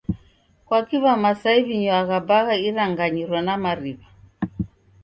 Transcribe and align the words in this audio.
Kwaki 0.65 0.97
W'aMasai 1.03 1.59
w'inywagha 1.65 2.17
bagha 2.27 2.55
iranganyiro 2.67 3.37
na 3.45 3.55
mariw'a? 3.63 4.07